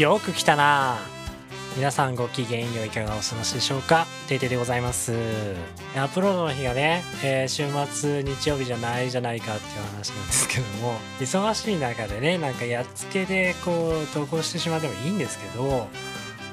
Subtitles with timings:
[0.00, 0.96] よく来たな。
[1.76, 4.06] 皆さんご機嫌よいかがお過ごしでしょうか？
[4.28, 5.12] ていてでございます。
[5.94, 15.86] アップロードの日がね、えー、週末日曜日じゃないじゃないかっていう話なんですけども忙しい中でねなんかやっつけでこう投稿してしまってもいいんですけど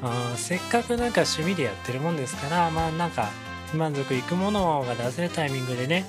[0.03, 3.29] あせっかくなんか趣味でやってるもんですからまあなんか
[3.73, 6.05] 満足いくものが出せるタイミングでね、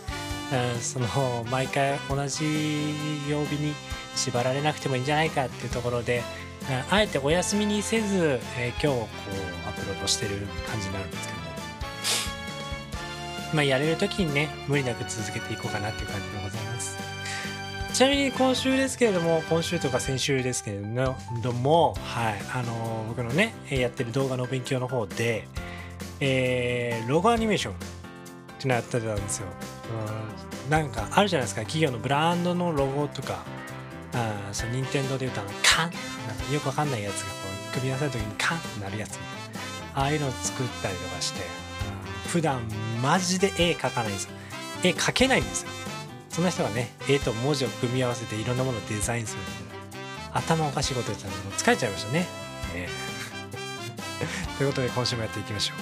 [0.75, 1.07] うん、その
[1.53, 2.95] 毎回同じ
[3.31, 3.75] 曜日に
[4.17, 6.25] 縛られなくてもいいんじゃないかっていうところで
[6.91, 11.49] あえてお休みにせず、えー、今日こうアップロードしてる感じになるんですけども。
[13.55, 16.97] まあやれる時にね無理なく続けていこうかなっていう感じでございます。
[17.95, 20.79] ちなみに今週ですけれども今週とか先週ですけれ
[21.43, 25.49] どもはいあのー、僕のねやってる動画の勉強の方で
[26.21, 27.77] えー、ロゴアニメーションっ
[28.61, 29.47] てのやってたんですよ、
[30.67, 31.63] うん、なんかあるじゃないですか。
[31.63, 33.45] 企業のブランドのロゴとか。
[34.51, 35.91] あその任天堂で言うとあのカン
[36.27, 37.35] なんかよくわかんないやつがこ
[37.71, 39.27] う組み合わせる時にカンってなるやつみたい
[39.95, 40.01] な。
[40.01, 42.63] ああいうのを作ったりとかして、うん、普段
[43.03, 44.31] マジで絵描かないんですよ。
[44.85, 45.71] 絵描けないんですよ。
[46.39, 49.43] その人がね絵と文字を組み合わせていろんなものをデザインする
[50.33, 52.27] 頭おかしいこと言ってたので疲れちゃいましたね、
[52.77, 55.79] えー、ということで今週もやっていきましょう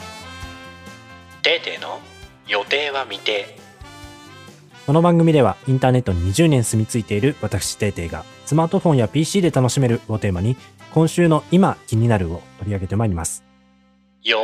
[0.69, 2.01] 「テイテイの
[2.49, 3.66] 予定は未定」
[4.87, 10.57] この番組ではインターネットに20年住み着いている私テイテイがスマートフォンや PC で楽しめるをテーマに
[10.95, 13.43] 今週の今気になるを取り上げてまいります。
[14.23, 14.43] よー、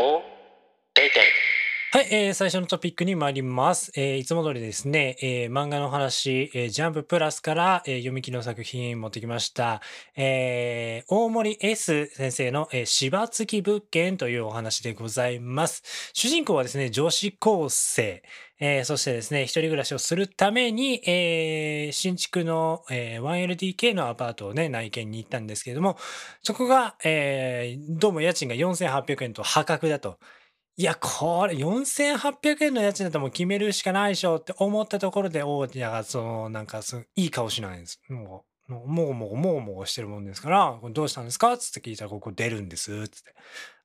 [0.95, 1.52] テイテイ。
[1.95, 3.93] はい、えー、最初のトピックに参ります。
[3.95, 9.83] えー、いつも通りですね、えー、漫画の話、えー、ジャンププラスから、えー、読み切りの作品持ってきました。
[10.17, 15.83] えー、大森 S 先生の、えー、芝付き物件というお話でございます。
[16.15, 18.23] 主人公はですね、女子高生、
[18.59, 25.98] えー、そしてですね、一人暮らしをするために、えー、新築の、えー、1LDK のアパートをね、内見に行ったんですけれども、
[26.42, 30.17] そこが、えー、どうも家賃が4800円と破格だと。
[30.77, 38.01] いや、これ4800円の家賃だったらもう決めるしかないでしょって思ったところで、大家がその、なんかその、いい顔しないんです。
[38.09, 41.59] もう、もうもうもうもうもうしてるもんですから、どうしたんですか？
[41.59, 43.07] つって聞いたら、ここ出るんです。
[43.09, 43.35] つって。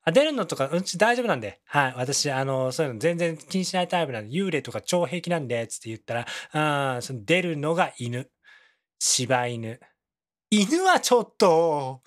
[0.02, 1.60] あ、出るのとか、うんち大丈夫なんで。
[1.66, 1.94] はい。
[1.96, 8.30] 私、あの、そういうの全然気にしないタイプなんで、幽霊とか超平気なんで、つって言ったら、あその出るのが犬。
[8.98, 9.78] 柴犬。
[10.50, 12.00] 犬はちょっと、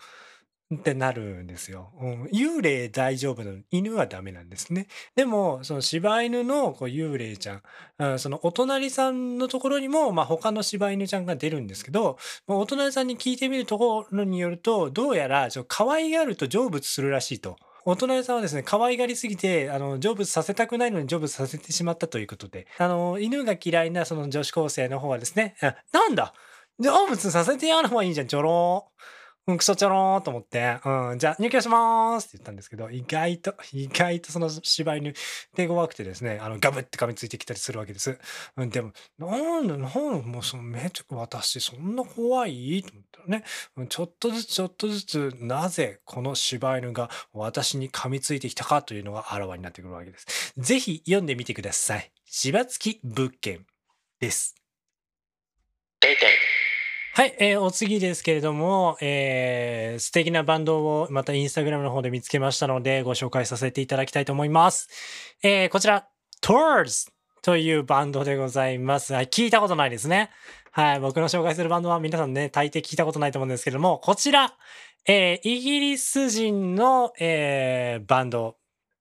[0.73, 1.89] ってなるんですよ。
[1.99, 4.87] うん、幽霊大丈夫なの犬はダメなんですね。
[5.15, 7.61] でも、その柴犬のこう幽霊ちゃん、
[7.99, 12.17] うん、そのお隣さんのところにも、まあ、他の柴犬ちゃんが出るんですけど、
[12.47, 17.57] お隣さんに聞いてみるところによると、どうやらちょ可愛がると成仏するらしいと。
[17.83, 25.55] お隣さんはですね、可愛がりすぎて、あの、成仏させたくないのに成仏させてしまったということで、あの、犬が嫌いなその女子高生の方はですね、
[25.91, 26.33] なんだ
[26.79, 29.20] 成仏させてやる方がいいじゃん、ちょろー。
[29.47, 35.13] うん、クソちょろーと思って、うん、じゃあ入居しますって言ったんですけど、意外と、意外とその芝居に
[35.55, 38.19] 手強くてですね、あの、ガブって噛みついてきたりするわけです。
[38.57, 43.43] うん、でも、なんで、なんで、もうそのめちゃく私そんな怖いと思ったらね、
[43.89, 50.53] ちょっとずつちょっとずつ、なぜこの柴犬が私に噛みついてきたかというのがあらわになってくるわけです。
[50.57, 52.11] ぜひ読んでみてください。
[52.25, 53.65] 柴付き物件
[54.19, 54.55] です。
[55.99, 56.40] ていてい
[57.13, 64.87] はい、えー、お次ですけれども、えー、素敵なバンドをまたインスタグラムの方で見つけましたのでご紹介させていただきたいと思います。
[65.43, 66.07] えー、こちら、
[66.41, 67.11] Tours
[67.41, 69.13] というバンドでございます。
[69.13, 70.29] はい、聞いたことないですね。
[70.71, 74.53] はい、僕の紹介するバンドは皆さんね、大抵聞いたことないと思うんですけども、こちら、
[75.05, 78.55] えー、イギリス人の、えー、バンド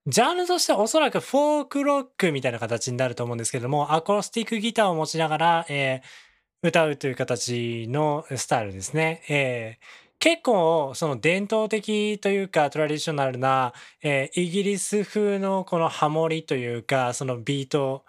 [0.08, 6.29] ジャンルとしてはおそらくフォークロックみたいな形になると思うんですけども、アコースティックギターを持ちながら、えー、
[6.62, 9.22] 歌うという形のスタイルですね。
[9.28, 9.84] えー、
[10.18, 18.04] 結構その伝統的というかトラディショナルな、えー、イギリス風のこのハモリというかそのビート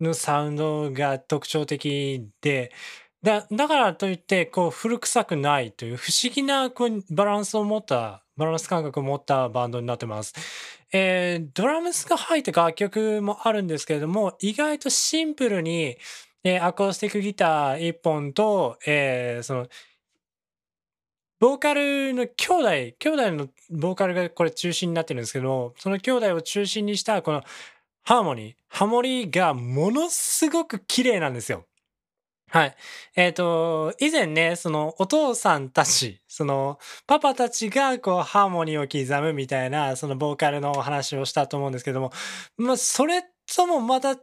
[0.00, 2.70] のサウンドが特徴的で
[3.22, 10.34] だだからといってこう古臭くないという不思議なこうバランスを持ったバランス感覚を持ったバンドになってます。
[10.92, 15.96] えー、ドラムスが入った楽曲もあるんですけれども意外とシンプルに
[16.48, 19.66] えー、アコースティックギター1本と、えー、その、
[21.40, 27.42] ボーカルの兄弟、兄弟のボーカルがこれ中心になってるんですけど、その兄弟を中心にしたこの
[28.04, 31.66] ハーモニー、ハモリがものすごく綺麗なんですよ。
[32.48, 32.76] はい。
[33.16, 36.78] えっ、ー、と、以前ね、そのお父さんたち、その
[37.08, 42.12] パパたちがこうハーモニーを刻むみたいな、そのボーカルのお話をしたと思うんですけども、
[42.56, 44.18] まあ、それともまた違う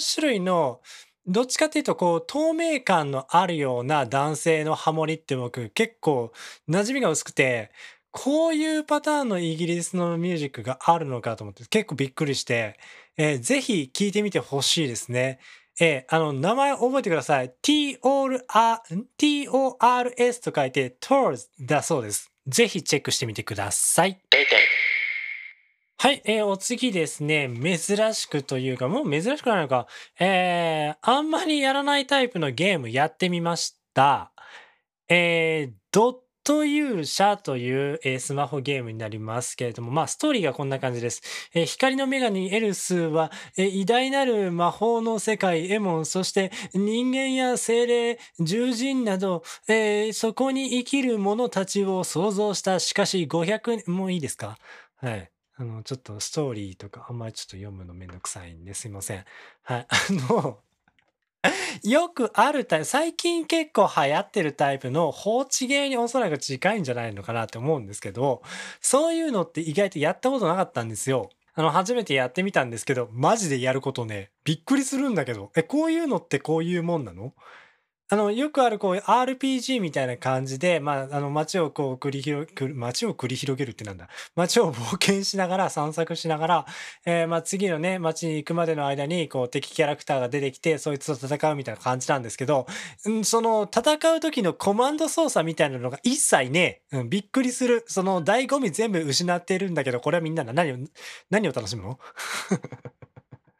[0.00, 0.80] 種類の、
[1.28, 6.32] どっちかっていうと、こう、透明感のあるような男性のハモリって僕結構
[6.68, 7.70] 馴染みが薄くて、
[8.10, 12.78] こういうパターンのイギリスのミュージックがあるのかと思って結構びっくりして、
[13.18, 15.38] えーぜひ聴いてみてほしいですね。
[15.78, 17.52] えーあの、名前覚えてください。
[17.60, 18.00] t-o-r-s
[20.40, 22.32] と書いて TORS だそうです。
[22.46, 24.18] ぜひチェックしてみてください。
[26.00, 29.88] はい、えーお次ですね、珍しくというか、もう珍しくないのか、
[30.20, 34.30] えーあんまりやらないタイプのゲームやってみました。
[35.08, 36.14] えードッ
[36.44, 41.20] ト勇者という、えースマホゲームになりますけれども、まあ、ストーリーがこんな感じです。
[41.52, 54.56] えー光の女神エルスは、えー偉大なる魔法の世界エモン、そして人間や精霊、獣人など、えーそこに生きる者たちを創造した、しかし500、もういいですか？
[54.98, 55.28] はい。
[55.60, 59.24] あの、ちょっとストーリーとかあんまりちょっと読むのめんどくさいんですいません。
[59.62, 59.86] はい。
[59.88, 59.96] あ
[60.32, 60.60] の、
[61.84, 68.42] よくあるタイプ、最近結構流行ってるタイプの放置ゲーにおそらく近いんじゃないのかなって思うんですけど、
[68.80, 71.30] そういうのって意外とやったことなかったんですよ。
[71.54, 77.34] あの、初めてやってみたんですけど、マジでやることね、びっくりするんだけど、え、こういうのってこういうもんなの？
[78.10, 84.08] あの、よくあるこう RPG みたいな感じで、まあ、あの、街をこう繰り広げ、く街を繰り広げるってなんだ。
[84.34, 86.66] 街を冒険しながら、散策しながら、
[87.04, 92.66] えーまあ、次のね、街に行くまでの間に、こう、敵キャラクターが出てきて、そいつと戦うみたいな感じなんですけど、
[93.04, 97.84] うん、その、戦う時のコマンド操作みたいなのが一切ね、うん、びっくりする。
[97.88, 100.76] その、醍醐味全部失っているんだけど、これはみんな何を、
[101.28, 101.98] 何を楽しむの？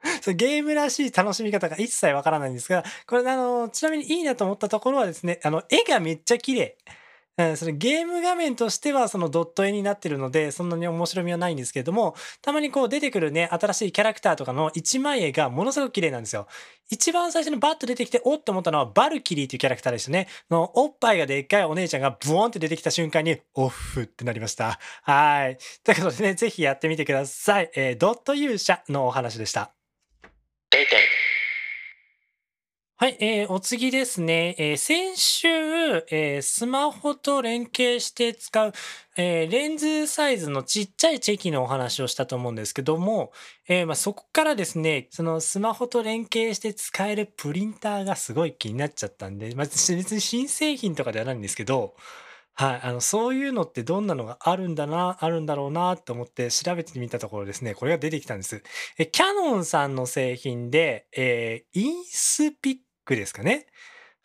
[0.22, 6.76] そうゲームらしい楽しみ方が一切わからないんですが、これあの、ちなみにいいなと思ったところはですね、あの、絵がめっちゃ綺麗。
[7.38, 16.48] うん、そのゲーム画面としてはそのドット絵になってるので、そんなに面白みはないんですけれども、たまにこう出てくるね、新しいキャラクターとかの一枚絵がものすごく綺麗なんですよ。
[16.90, 20.26] 一番最初にバッと出てきて、おっと思ったのはバルキリーというキャラクターでしたね。
[20.50, 24.80] のおっぱいがでっかいお姉ちゃんがブーンって出てきた瞬間に、オフってなりました。
[25.02, 25.58] はい。
[25.84, 27.70] ということでね、ぜひやってみてください。
[27.76, 29.70] えードット勇者のお話でした。
[30.70, 30.98] 定点
[33.00, 34.56] はい、えーお次ですね。
[34.58, 35.46] えー先週、
[36.10, 38.72] えースマホと連携して使う、
[39.16, 43.30] えーレンズサイズのちっちゃいチェキのお話をしたと思うんですけども、
[43.68, 51.94] えーまあ、そこからですね、そのスマホと連携して使えるプリンターがすごい気になっちゃったんで、まあ、別に新製品とかではないんですけど、
[52.54, 58.60] はい、あのそういうのってどんなのがあるんだな、あるんだろうなと思って調べてみたところですね、これが出てきたんです。
[58.98, 63.66] えキャノンさんの製品で、えーインスピッ句ですかね。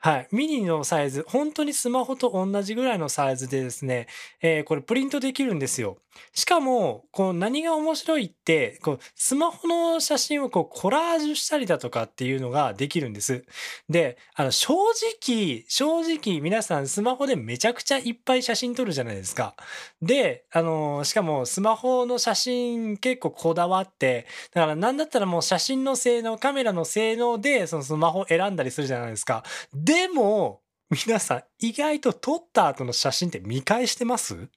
[0.05, 0.27] はい。
[0.33, 4.07] ミニのサイズ、本当にスマホと同じぐらいのサイズでですね、
[4.41, 5.97] えーこれプリントできるんですよ。
[6.33, 13.45] しかも、こう何が面白いって、こうスマホの写真をこうコラージュしたりだとかっていうのができるんです。
[13.89, 19.55] で、あの正直、正直皆さんスマホでめちゃくちゃいっぱい写真撮るじゃないですか。
[20.01, 29.43] で、あのしかもスマホの写真結構こだわって、だからなんだったらもう写真の性能、カメラの性能でそのスマホ選んだりするじゃないですか。
[29.73, 34.49] ででも、皆さん意外と撮った後の写真って見返してます？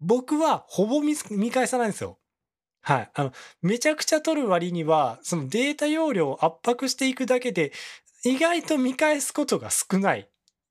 [0.00, 2.18] 僕はほぼ見見返さないんですよ。
[2.80, 3.10] はい。
[3.14, 7.70] あの、めちゃくちゃ撮る割には、そのデータ容量を圧迫していくだけで、
[8.24, 10.20] 意外と見返すことが少ない。
[10.22, 10.26] っ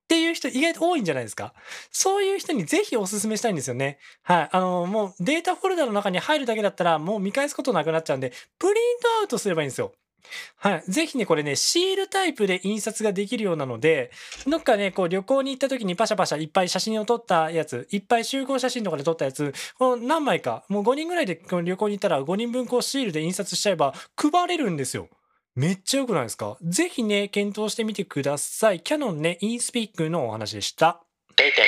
[0.09, 1.53] ていう人意外と多いんじゃないですか
[1.91, 3.99] そういう人にぜひお勧めしたいんですよね。
[4.23, 4.49] はい。
[4.51, 9.93] あの、もうデータフォルダの中に入るだけだったらもう見返すことなくなっちゃうんで、プリントアウトすればいいんですよ。
[10.57, 10.83] はい。
[10.91, 14.11] ぜひね、これね、シールタイプで印刷ができるようなので、
[14.47, 25.09] どっかね、こう旅行に行った時にパシャパシャいっぱい写真を撮ったやつ、いっぱい集合写真とかで撮ったやつ、この何枚か、もう5人ぐらいでこの旅行に行ったら5人分こうシールで印刷しちゃえば配れるんですよ。
[25.55, 26.57] めっちゃ良くないですか？
[26.61, 28.81] ぜひね、検討してみてください。
[28.81, 31.01] キャノンね、インスピックのお話でした。
[31.35, 31.65] 定点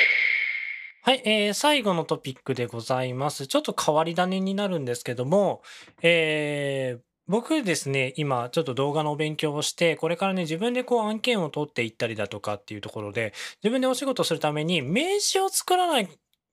[1.02, 3.46] はい、えー最後のトピックでございます。
[3.46, 5.62] ちょっと変わり種になるんですけども、
[6.02, 13.32] えー僕ですね、今ちょっと動画のお勉強をして、これからね、自分でこう案件を取っていったりだとかっていうところで、
[13.62, 16.08] 自分でお仕事するために名刺を作らない、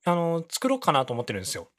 [0.06, 1.72] あの、作ろうかなと思ってるんですよ。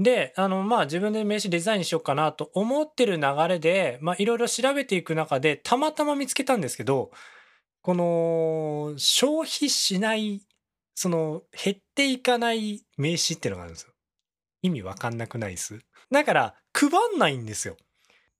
[0.00, 7.12] で、あの、まあ自分で名刺デザインしようかなと思ってる流れで、まあいろいろ調べていく中で、たまたま見つけたんですけど、
[7.80, 10.42] この消費しない
[10.96, 13.92] その減っていかない名刺っていうのがあるんですよ。
[14.62, 15.78] 意味わかんなくないです？
[16.10, 17.76] だから配んないんですよ。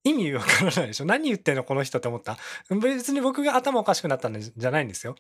[0.09, 1.05] 意味わからないでしょ？
[1.05, 2.39] 何言ってんのこの人って思った？
[2.81, 5.17] 別に僕が頭おかしくなったんじゃないんですよ。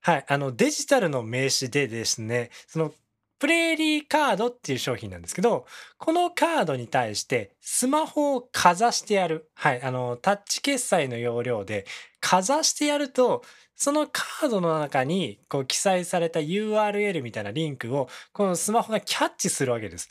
[0.00, 0.24] はい。
[0.26, 2.92] あのデジタルの名刺でですね、その
[3.38, 5.66] プレーリーカードっていう商品なんですけど、
[5.98, 9.50] このカードに対してスマホをかざしてやる。
[9.54, 9.82] はい。
[9.82, 11.86] あの、タッチ決済の要領で
[12.20, 13.42] かざしてやると
[13.74, 20.10] そのカードの中にこう記載された URL みたいなリンクをこのスマホがキャッチするわけです。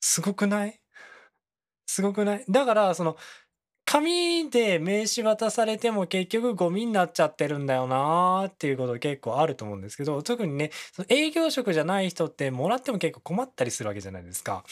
[0.00, 0.80] すごくない？
[1.94, 2.44] すごくない？
[2.48, 3.16] だからその
[3.94, 14.64] 紙で名刺渡されても結局ゴミになっちゃってるんだよなーっていうこと結構あると思うんですけど特にねその営業職じゃない人ってもらっても結構困ったりするわけじゃないですか、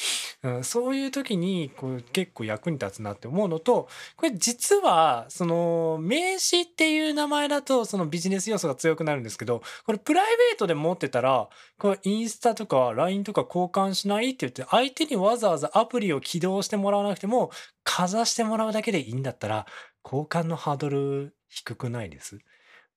[0.43, 11.49] うん、そういう時にこう結構役に立つなって思うのとこれ実はその名刺っていう名前だとそのビジネス要素が強くなるんですけどこれプライベートで持ってたら
[11.79, 17.53] これインスタとか LINE とか交換しないって言って相手にわざわざアプリを起動してもらわなくても
[17.85, 19.67] かざしてもらうだけでいいんだったら、
[20.05, 22.39] 交換のハードル低くないです？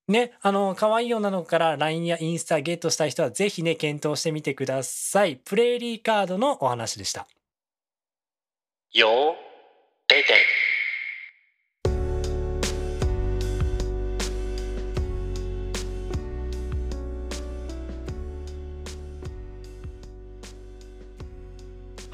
[0.07, 5.37] ね、あの、可愛い女の子から LINE やインスタゲットしたい人はぜひね、検討してみてください。
[5.37, 7.27] プレーリーカードのお話でした。
[8.93, 9.33] よー、
[10.07, 10.23] て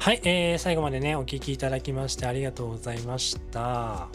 [0.02, 4.08] はい、えー、最後までね、お聞きいただきましてありがとうございました。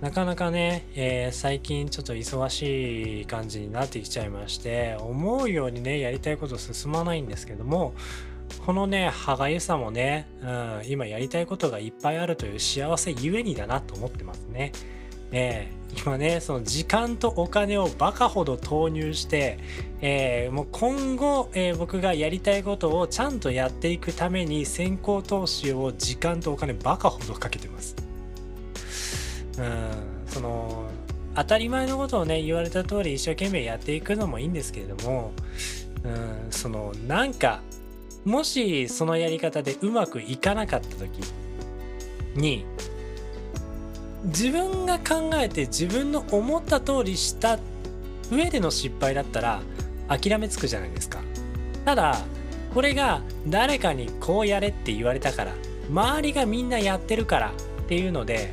[0.00, 7.92] なかなかね、えー、最近ちょっと忙しい感じになってきちゃいまして、思うようにね、やりたいこと進まないんですけども、
[8.64, 14.72] このね、歯がゆさもね、うん、今やりたいことがいっぱいあるという幸せゆえにだなと思ってますね。
[15.30, 19.58] えー、今ねその時間とお金をバカほど投入して、
[20.00, 27.96] えー、もう今後、えー、僕がやりたいことをちゃんとやっていくために先行投資を時間とお金バカほどかけてます。
[29.58, 29.90] うん
[30.26, 30.88] その
[31.36, 35.32] 当たり前のことをね言われた通り一生懸命やっていくのもいいんですけれども
[36.04, 37.60] うんそのなんか
[38.24, 41.20] もしそのやり方でうまくいかなかった時
[42.34, 42.64] に
[44.24, 47.58] 自分が考えて自分の思った通りした
[48.30, 49.60] 上での失敗だったら
[50.08, 51.20] 諦めつくじゃないですか。
[51.84, 52.18] ただ
[52.72, 55.52] これが誰かにこうやれって言われたから
[55.88, 57.52] 周りがみんなやってるから
[57.82, 58.52] っていうので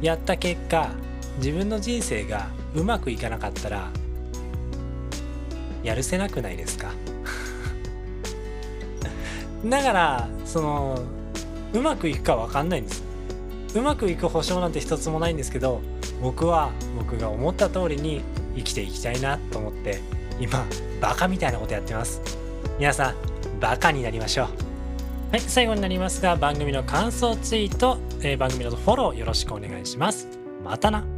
[0.00, 0.90] やった結果
[1.38, 3.90] 自分の人生がうまくいかなかったら
[5.82, 6.92] やるせなくないですか。
[9.64, 11.00] だからその
[11.72, 13.05] うまくいくか分かんないんです
[13.76, 15.80] うまくいく保証なんて一つもないんですけど
[16.22, 18.22] 僕は僕が思った通りに
[18.56, 20.00] 生きていきたいなと思って
[20.40, 20.64] 今
[21.00, 22.20] バカみたいなことやってます。
[22.78, 23.14] 皆さん
[23.60, 24.46] バカになりましょう。
[25.32, 30.28] はい最後になりますが番組の感想ツイート、えー、番組のフォローよろしくお願いします。
[30.64, 31.15] またな。